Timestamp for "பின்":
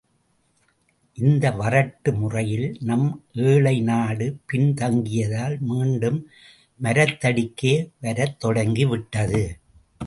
4.45-4.73